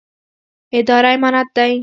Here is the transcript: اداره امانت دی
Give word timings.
اداره 0.79 1.09
امانت 1.15 1.47
دی 1.55 1.73